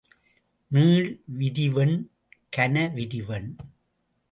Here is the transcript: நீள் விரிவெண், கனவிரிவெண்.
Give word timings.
நீள் 0.71 1.09
விரிவெண், 1.27 1.95
கனவிரிவெண். 2.57 3.55